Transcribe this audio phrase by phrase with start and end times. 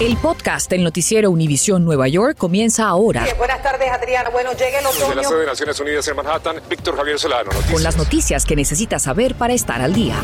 [0.00, 3.24] El podcast del noticiero Univisión Nueva York comienza ahora.
[3.38, 4.30] buenas tardes, Adriana.
[4.30, 5.06] Bueno, llega el otoño.
[5.06, 7.44] Desde la sede de Naciones Unidas en Manhattan, Víctor Javier Solano.
[7.44, 7.72] Noticias.
[7.72, 10.16] Con las noticias que necesitas saber para estar al día.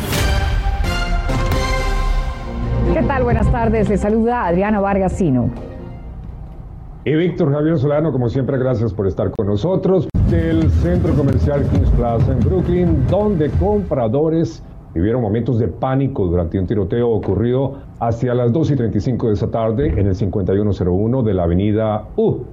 [2.92, 3.22] ¿Qué tal?
[3.22, 3.88] Buenas tardes.
[3.88, 5.50] Le saluda Adriana Vargasino.
[7.04, 11.90] Y Víctor Javier Solano, como siempre, gracias por estar con nosotros del centro comercial Kings
[11.90, 14.62] Plaza en Brooklyn, donde compradores
[14.94, 19.50] vivieron momentos de pánico durante un tiroteo ocurrido hacia las 2 y 35 de esa
[19.50, 22.44] tarde en el 5101 de la avenida U.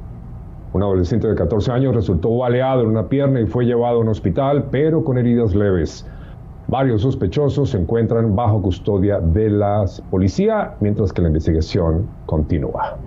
[0.73, 4.09] Un adolescente de 14 años resultó baleado en una pierna y fue llevado a un
[4.09, 6.05] hospital, pero con heridas leves.
[6.67, 12.97] Varios sospechosos se encuentran bajo custodia de la policía, mientras que la investigación continúa.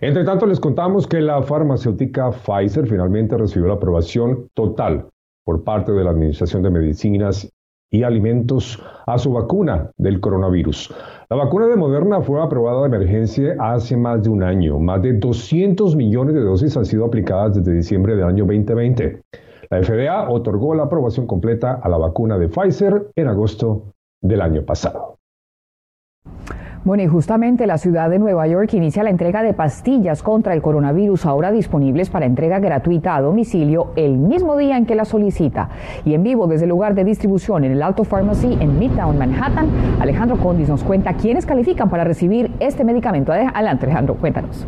[0.00, 5.06] Entre tanto, les contamos que la farmacéutica Pfizer finalmente recibió la aprobación total
[5.44, 7.52] por parte de la Administración de Medicinas
[7.90, 10.94] y Alimentos a su vacuna del coronavirus.
[11.28, 14.78] La vacuna de Moderna fue aprobada de emergencia hace más de un año.
[14.78, 19.22] Más de 200 millones de dosis han sido aplicadas desde diciembre del año 2020.
[19.70, 24.64] La FDA otorgó la aprobación completa a la vacuna de Pfizer en agosto del año
[24.64, 25.18] pasado.
[26.84, 30.62] Bueno, y justamente la ciudad de Nueva York inicia la entrega de pastillas contra el
[30.62, 35.68] coronavirus ahora disponibles para entrega gratuita a domicilio el mismo día en que la solicita.
[36.04, 39.68] Y en vivo desde el lugar de distribución en el Alto Pharmacy en Midtown Manhattan,
[40.00, 43.30] Alejandro Condis nos cuenta quiénes califican para recibir este medicamento.
[43.32, 44.66] Adelante, Alejandro, cuéntanos.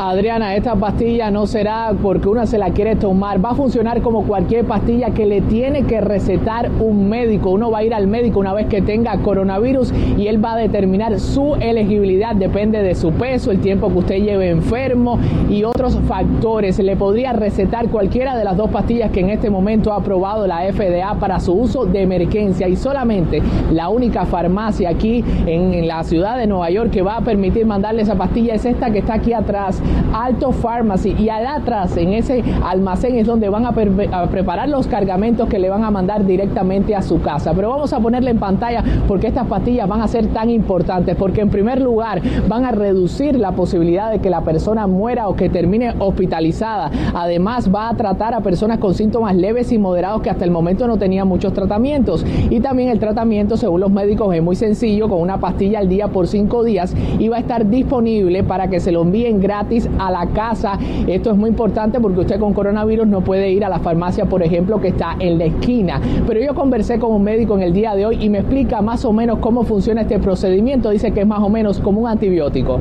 [0.00, 4.22] Adriana, esta pastilla no será porque una se la quiere tomar, va a funcionar como
[4.28, 7.50] cualquier pastilla que le tiene que recetar un médico.
[7.50, 10.56] Uno va a ir al médico una vez que tenga coronavirus y él va a
[10.56, 15.18] determinar su elegibilidad, depende de su peso, el tiempo que usted lleve enfermo
[15.50, 16.78] y otros factores.
[16.78, 20.60] Le podría recetar cualquiera de las dos pastillas que en este momento ha aprobado la
[20.72, 26.36] FDA para su uso de emergencia y solamente la única farmacia aquí en, la ciudad
[26.38, 29.32] de Nueva York que va a permitir mandarle esa pastilla es esta que está aquí
[29.32, 29.82] atrás
[30.12, 35.48] Alto Pharmacy y allá atrás en ese almacén es donde van a, preparar los cargamentos
[35.48, 37.52] que le van a mandar directamente a su casa.
[37.54, 41.40] Pero vamos a ponerle en pantalla porque estas pastillas van a ser tan importantes porque
[41.40, 45.48] en primer lugar van a reducir la posibilidad de que la persona muera o que
[45.48, 46.90] termine hospitalizada.
[47.14, 50.86] Además va a tratar a personas con síntomas leves y moderados que hasta el momento
[50.86, 52.24] no tenían muchos tratamientos.
[52.50, 56.08] Y también el tratamiento según los médicos es muy sencillo con una pastilla al día
[56.08, 60.10] por cinco días y va a estar disponible para que se lo envíen gratis a
[60.10, 60.78] la casa.
[61.06, 64.42] Esto es muy importante porque usted con coronavirus no puede ir a la farmacia, por
[64.42, 66.00] ejemplo, que está en la esquina.
[66.26, 69.04] Pero yo conversé con un médico en el día de hoy y me explica más
[69.04, 70.90] o menos cómo funciona este procedimiento.
[70.90, 72.80] Dice que es más o menos como un antibiótico.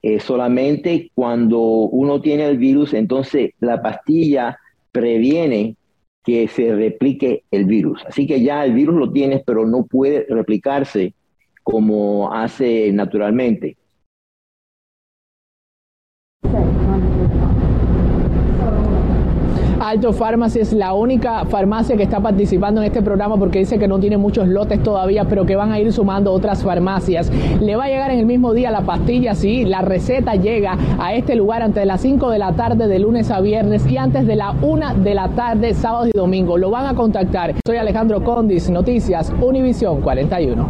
[0.00, 4.58] Eh, solamente cuando uno tiene el virus, entonces la pastilla
[4.92, 5.76] previene
[6.28, 8.04] que se replique el virus.
[8.06, 11.14] Así que ya el virus lo tienes, pero no puede replicarse
[11.62, 13.77] como hace naturalmente.
[19.88, 23.88] Alto Pharmacy es la única farmacia que está participando en este programa porque dice que
[23.88, 27.32] no tiene muchos lotes todavía, pero que van a ir sumando otras farmacias.
[27.58, 31.14] Le va a llegar en el mismo día la pastilla, sí, la receta llega a
[31.14, 34.26] este lugar antes de las 5 de la tarde de lunes a viernes y antes
[34.26, 36.58] de la 1 de la tarde sábado y domingo.
[36.58, 37.54] Lo van a contactar.
[37.66, 40.68] Soy Alejandro Condis, Noticias Univisión 41.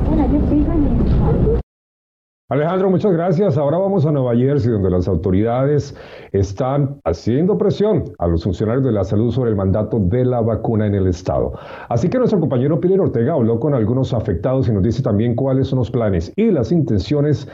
[2.50, 3.58] Alejandro, muchas gracias.
[3.58, 5.94] Ahora vamos a Nueva Jersey, donde las autoridades
[6.32, 10.86] están haciendo presión a los funcionarios de la salud sobre el mandato de la vacuna
[10.86, 11.52] en el estado.
[11.90, 15.68] Así que nuestro compañero Peter Ortega habló con algunos afectados y nos dice también cuáles
[15.68, 17.46] son los planes y las intenciones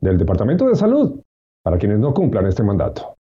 [0.00, 1.20] del Departamento de Salud
[1.62, 3.17] para quienes no cumplan este mandato.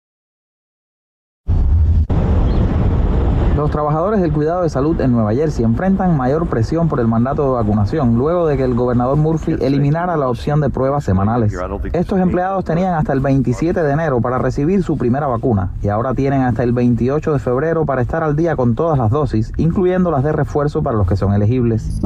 [3.63, 7.43] Los trabajadores del cuidado de salud en Nueva Jersey enfrentan mayor presión por el mandato
[7.43, 11.53] de vacunación luego de que el gobernador Murphy eliminara la opción de pruebas semanales.
[11.93, 16.13] Estos empleados tenían hasta el 27 de enero para recibir su primera vacuna y ahora
[16.13, 20.11] tienen hasta el 28 de febrero para estar al día con todas las dosis, incluyendo
[20.11, 22.01] las de refuerzo para los que son elegibles.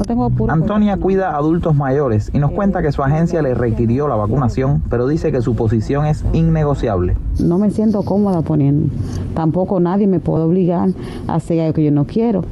[0.48, 4.80] Antonia cuida a adultos mayores y nos cuenta que su agencia le requirió la vacunación,
[4.88, 7.16] pero dice que su posición es innegociable.
[7.40, 8.94] No me siento cómoda poniendo.
[9.34, 10.90] Tampoco nadie me puede obligar
[11.26, 12.44] a hacer que yo no quiero.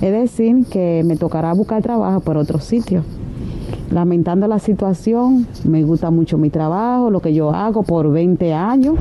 [0.00, 3.04] Es decir, que me tocará buscar trabajo por otro sitio.
[3.90, 8.96] Lamentando la situación, me gusta mucho mi trabajo, lo que yo hago por 20 años.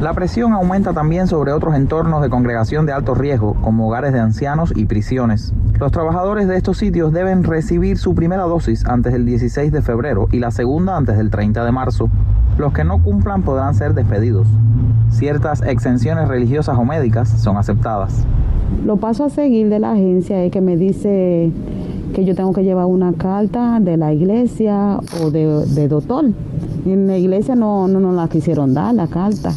[0.00, 4.20] La presión aumenta también sobre otros entornos de congregación de alto riesgo, como hogares de
[4.20, 5.54] ancianos y prisiones.
[5.78, 10.28] Los trabajadores de estos sitios deben recibir su primera dosis antes del 16 de febrero
[10.30, 12.10] y la segunda antes del 30 de marzo.
[12.58, 14.46] Los que no cumplan podrán ser despedidos.
[15.14, 18.24] Ciertas exenciones religiosas o médicas son aceptadas.
[18.84, 21.52] lo paso a seguir de la agencia es que me dice
[22.14, 26.24] que yo tengo que llevar una carta de la iglesia o de, doctor.
[26.84, 29.52] en la iglesia no, no nos la quisieron dar, la carta.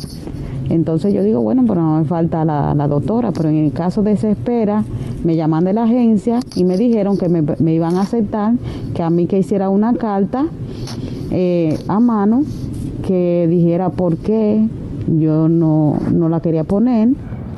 [0.69, 4.11] Entonces yo digo, bueno, pero no me falta la, doctora, pero en el caso de
[4.11, 4.83] esa espera,
[5.23, 8.53] me llaman de la agencia y me dijeron que me, iban a aceptar,
[8.93, 10.45] que a mí que hiciera una carta
[11.31, 12.43] eh, a mano
[13.05, 14.67] que dijera por qué
[15.07, 17.09] yo no, no la quería poner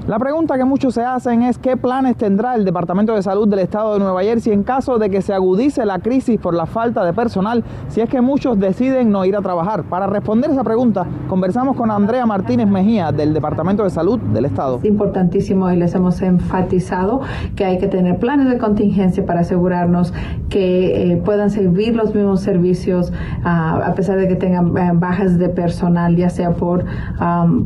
[0.09, 3.59] la pregunta que muchos se hacen es qué planes tendrá el Departamento de Salud del
[3.59, 7.05] Estado de Nueva Jersey en caso de que se agudice la crisis por la falta
[7.05, 9.83] de personal, si es que muchos deciden no ir a trabajar.
[9.83, 14.77] Para responder esa pregunta, conversamos con Andrea Martínez Mejía del Departamento de Salud del Estado.
[14.77, 17.21] Es importantísimo y les hemos enfatizado
[17.55, 20.11] que hay que tener planes de contingencia para asegurarnos
[20.49, 23.13] que eh, puedan servir los mismos servicios
[23.43, 26.83] ah, a pesar de que tengan eh, bajas de personal, ya sea por,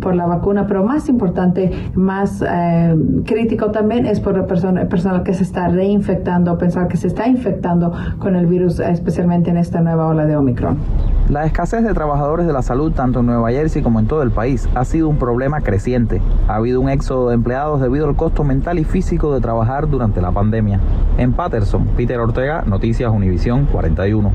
[0.02, 1.72] por la vacuna, pero más importante,
[2.34, 2.96] más eh,
[3.26, 7.28] crítico también es por la persona, personal que se está reinfectando, pensar que se está
[7.28, 10.78] infectando con el virus, especialmente en esta nueva ola de Omicron.
[11.30, 14.32] La escasez de trabajadores de la salud, tanto en Nueva Jersey como en todo el
[14.32, 16.22] país, ha sido un problema creciente.
[16.48, 20.22] Ha habido un éxodo de empleados debido al costo mental y físico de trabajar durante
[20.22, 20.80] la pandemia.
[21.18, 24.32] En Patterson, Peter Ortega, Noticias Univisión 41.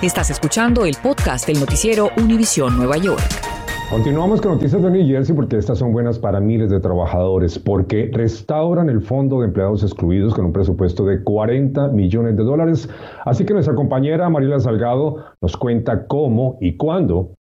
[0.00, 3.51] Estás escuchando el podcast del noticiero Univisión Nueva York.
[3.92, 8.10] Continuamos con noticias de New Jersey porque estas son buenas para miles de trabajadores, porque
[8.10, 12.88] restauran el fondo de empleados excluidos con un presupuesto de 40 millones de dólares.
[13.26, 17.34] Así que nuestra compañera Mariela Salgado nos cuenta cómo y cuándo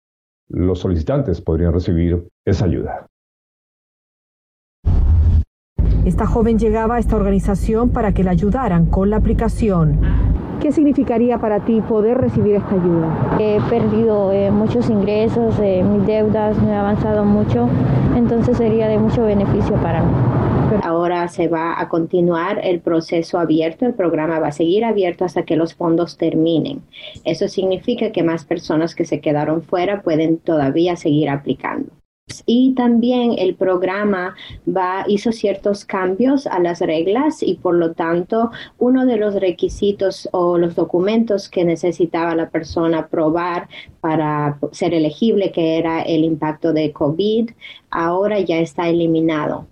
[0.48, 3.06] los solicitantes podrían recibir esa ayuda.
[6.06, 10.00] Esta joven llegaba a esta organización para que la ayudaran con la aplicación.
[10.60, 13.36] ¿Qué significaría para ti poder recibir esta ayuda?
[13.38, 17.68] He perdido eh, muchos ingresos, eh, mis deudas, no he avanzado mucho,
[18.16, 20.12] entonces sería de mucho beneficio para mí.
[20.82, 25.44] Ahora se va a continuar el proceso abierto, el programa va a seguir abierto hasta
[25.44, 26.82] que los fondos terminen.
[27.24, 31.92] Eso significa que más personas que se quedaron fuera pueden todavía seguir aplicando.
[32.46, 34.34] Y también el programa
[35.06, 40.58] hizo ciertos cambios a las reglas y por lo tanto uno de los requisitos o
[40.58, 43.68] los documentos que necesitaba la persona probar
[44.00, 47.50] para ser elegible, que era el impacto de COVID,
[47.90, 49.66] ahora ya está eliminado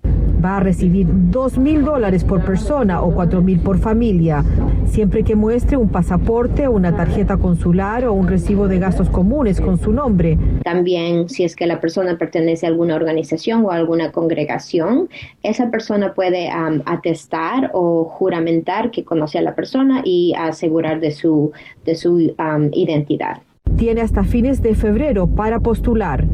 [0.44, 4.44] va a recibir dos mil dólares por persona o cuatro mil por familia,
[4.86, 9.78] siempre que muestre un pasaporte, una tarjeta consular o un recibo de gastos comunes con
[9.78, 10.38] su nombre.
[10.62, 15.08] También, si es que la persona pertenece a alguna organización o a alguna congregación,
[15.42, 16.48] esa persona puede
[16.84, 21.52] atestar o juramentar que conoce a la persona y asegurar de su,
[21.84, 22.34] de su
[22.72, 23.38] identidad.
[23.76, 26.24] Tiene hasta fines de febrero para postular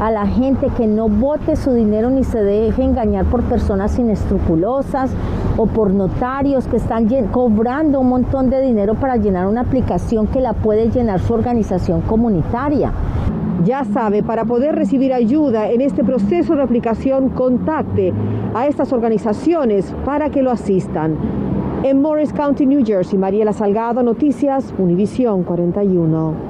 [0.00, 5.10] a la gente que no vote su dinero ni se deje engañar por personas inescrupulosas
[5.56, 10.40] o por notarios que están cobrando un montón de dinero para llenar una aplicación que
[10.40, 12.92] la puede llenar su organización comunitaria.
[13.64, 18.12] Ya sabe, para poder recibir ayuda en este proceso de aplicación, contacte
[18.54, 21.16] a estas organizaciones para que lo asistan.
[21.82, 26.45] En Morris County, New Jersey, Mariela Salgado, Noticias, Univisión 41.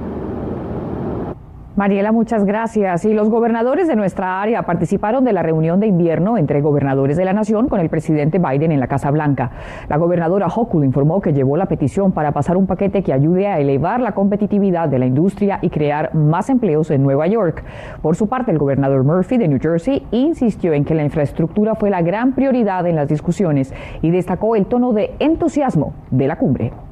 [1.76, 3.05] Mariela, muchas gracias.
[3.05, 7.26] Y los gobernadores de nuestra área participaron de la reunión de invierno entre gobernadores de
[7.26, 9.50] la nación con el presidente Biden en la Casa Blanca.
[9.87, 13.61] La gobernadora Hochul informó que llevó la petición para pasar un paquete que ayude a
[13.61, 17.62] elevar la competitividad de la industria y crear más empleos en Nueva York.
[18.00, 21.90] Por su parte, el gobernador Murphy de New Jersey insistió en que la infraestructura fue
[21.90, 26.86] la gran prioridad en las discusiones y destacó el tono de entusiasmo de la cumbre.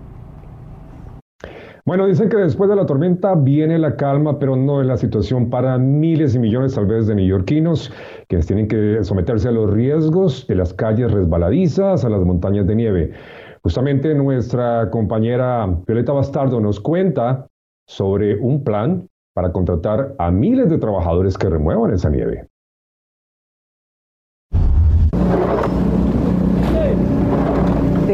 [1.86, 5.50] Bueno, dicen que después de la tormenta viene la calma, pero no es la situación
[5.50, 7.92] para miles y millones tal vez de neoyorquinos,
[8.26, 12.74] quienes tienen que someterse a los riesgos de las calles resbaladizas, a las montañas de
[12.74, 13.12] nieve.
[13.62, 17.48] Justamente nuestra compañera Violeta Bastardo nos cuenta
[17.86, 22.48] sobre un plan para contratar a miles de trabajadores que remuevan esa nieve.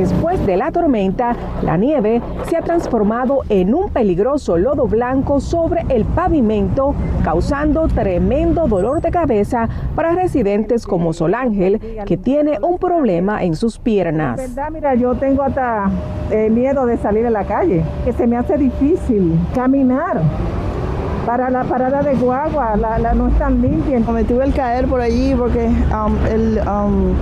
[0.00, 5.84] Después de la tormenta, la nieve se ha transformado en un peligroso lodo blanco sobre
[5.90, 12.78] el pavimento, causando tremendo dolor de cabeza para residentes como Sol Ángel, que tiene un
[12.78, 14.38] problema en sus piernas.
[14.38, 15.90] verdad, mira, yo tengo hasta
[16.30, 20.22] eh, miedo de salir a la calle, que se me hace difícil caminar
[21.26, 24.08] para la parada de guagua, la, no están limpias.
[24.08, 27.14] Me tuve el caer por allí porque um, el, um,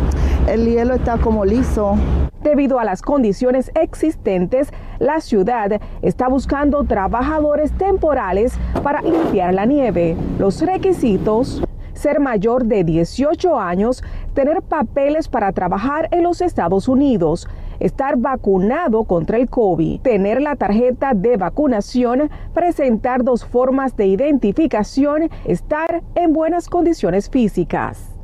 [0.53, 1.97] el hielo está como liso.
[2.43, 10.17] Debido a las condiciones existentes, la ciudad está buscando trabajadores temporales para limpiar la nieve.
[10.39, 11.63] Los requisitos
[11.99, 17.49] ser mayor de 18 años, tener papeles para trabajar en los Estados Unidos,
[17.81, 25.29] estar vacunado contra el COVID, tener la tarjeta de vacunación, presentar dos formas de identificación,
[25.45, 28.15] estar en buenas condiciones físicas.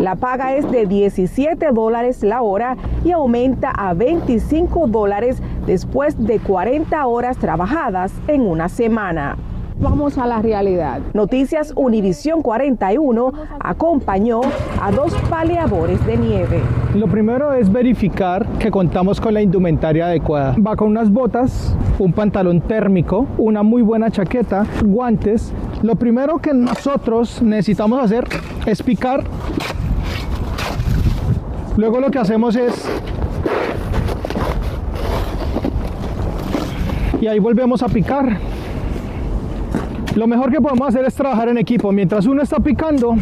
[0.00, 6.38] La paga es de 17 dólares la hora y aumenta a 25 dólares después de
[6.38, 9.36] 40 horas trabajadas en una semana.
[9.80, 11.00] Vamos a la realidad.
[11.14, 14.40] Noticias Univisión 41 acompañó
[14.80, 16.60] a dos paleadores de nieve.
[16.94, 20.54] Lo primero es verificar que contamos con la indumentaria adecuada.
[20.64, 25.52] Va con unas botas, un pantalón térmico, una muy buena chaqueta, guantes.
[25.82, 28.26] Lo primero que nosotros necesitamos hacer
[28.66, 29.24] es picar.
[31.78, 32.90] Luego lo que hacemos es
[37.20, 38.36] y ahí volvemos a picar.
[40.16, 41.92] Lo mejor que podemos hacer es trabajar en equipo.
[41.92, 43.14] Mientras uno está picando,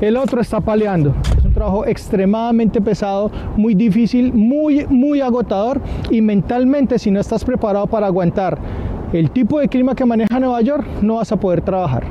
[0.00, 1.14] el otro está paleando.
[1.36, 7.44] Es un trabajo extremadamente pesado, muy difícil, muy, muy agotador y mentalmente si no estás
[7.44, 8.56] preparado para aguantar
[9.12, 12.04] el tipo de clima que maneja Nueva York, no vas a poder trabajar.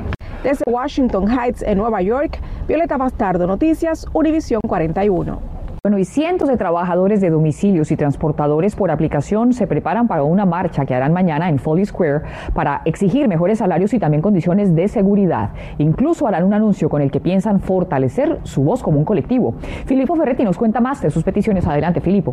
[0.44, 5.55] Desde Washington Heights, en Nueva York, Violeta Bastardo, Noticias, Univisión 41.
[5.86, 10.44] Bueno, y cientos de trabajadores de domicilios y transportadores por aplicación se preparan para una
[10.44, 12.22] marcha que harán mañana en Foley Square
[12.54, 15.50] para exigir mejores salarios y también condiciones de seguridad.
[15.78, 19.54] Incluso harán un anuncio con el que piensan fortalecer su voz como un colectivo.
[19.84, 21.64] Filipo Ferretti nos cuenta más de sus peticiones.
[21.68, 22.32] Adelante, Filipo.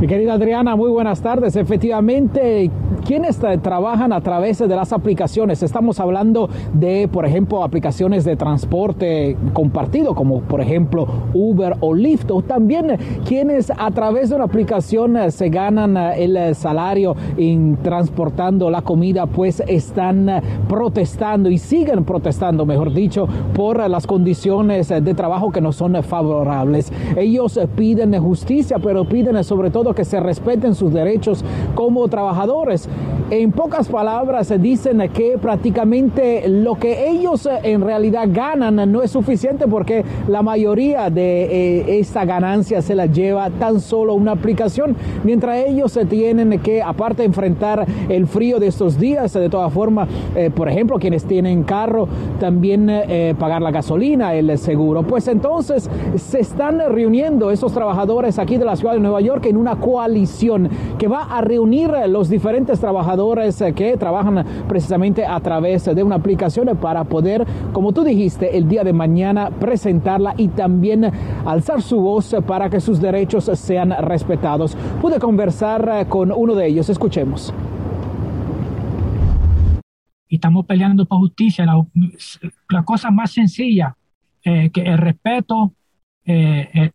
[0.00, 1.54] Mi querida Adriana, muy buenas tardes.
[1.54, 2.68] Efectivamente,
[3.04, 9.36] quienes trabajan a través de las aplicaciones, estamos hablando de, por ejemplo, aplicaciones de transporte
[9.52, 15.16] compartido, como por ejemplo Uber o Lyft, o también quienes a través de una aplicación
[15.16, 21.58] eh, se ganan eh, el salario en transportando la comida, pues están eh, protestando y
[21.58, 26.92] siguen protestando, mejor dicho, por las condiciones de trabajo que no son favorables.
[27.16, 31.44] Ellos piden justicia, pero piden sobre todo que se respeten sus derechos
[31.74, 32.88] como trabajadores.
[33.30, 39.10] En pocas palabras, dicen que prácticamente lo que ellos eh, en realidad ganan no es
[39.10, 44.94] suficiente porque la mayoría de eh, esa ganancia se la lleva tan solo una aplicación,
[45.24, 50.06] mientras ellos se tienen que, aparte enfrentar el frío de estos días, de todas formas,
[50.36, 52.06] eh, por ejemplo, quienes tienen carro,
[52.38, 52.90] también
[53.38, 55.02] pagar la gasolina, el seguro.
[55.02, 59.56] Pues entonces se están reuniendo esos trabajadores aquí de la ciudad de Nueva York en
[59.56, 66.02] una coalición que va a reunir los diferentes trabajadores que trabajan precisamente a través de
[66.02, 71.10] una aplicación para poder, como tú dijiste, el día de mañana presentarla y también
[71.46, 74.76] alzar su voz para que sus derechos sean respetados.
[75.00, 77.54] Pude conversar con uno de ellos, escuchemos.
[80.28, 83.96] Estamos peleando por justicia, la, cosa más sencilla,
[84.44, 85.72] eh, que el respeto,
[86.26, 86.90] eh, eh,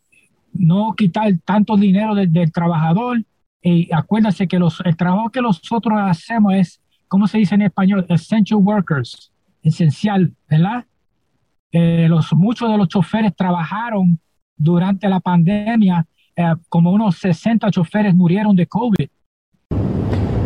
[0.52, 3.24] no quitar tanto dinero del, trabajador.
[3.62, 8.06] Y acuérdense que el trabajo que nosotros hacemos es, ¿cómo se dice en español?
[8.08, 10.84] Essential workers, esencial, ¿verdad?
[11.72, 14.18] Eh, los, muchos de los choferes trabajaron
[14.56, 19.08] durante la pandemia, eh, como unos 60 choferes murieron de COVID.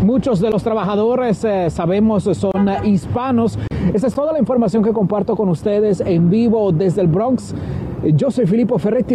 [0.02, 3.59] Muchos de los trabajadores, eh, sabemos, son hispanos.
[3.94, 7.54] Esa es toda la información que comparto con ustedes en vivo desde el Bronx.
[8.12, 9.14] Yo soy Filippo Ferretti.